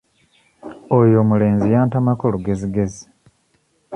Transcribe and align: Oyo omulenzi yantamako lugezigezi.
Oyo 0.97 1.15
omulenzi 1.23 1.67
yantamako 1.75 2.23
lugezigezi. 2.33 3.03